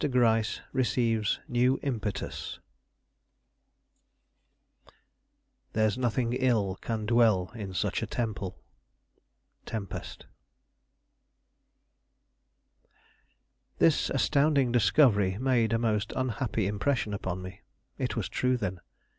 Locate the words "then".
18.57-18.81